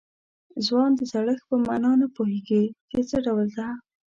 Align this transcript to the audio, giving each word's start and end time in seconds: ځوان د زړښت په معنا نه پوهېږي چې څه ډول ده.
ځوان 0.65 0.91
د 0.95 1.01
زړښت 1.11 1.45
په 1.49 1.55
معنا 1.65 1.91
نه 2.01 2.07
پوهېږي 2.15 2.63
چې 2.89 2.99
څه 3.09 3.17
ډول 3.25 3.47
ده. 3.57 3.67